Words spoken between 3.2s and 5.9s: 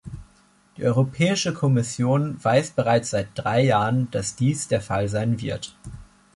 drei Jahren, dass dies der Fall sein wird.